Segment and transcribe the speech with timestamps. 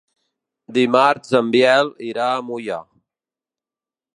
[0.77, 2.81] Dimarts en Biel irà a Moià.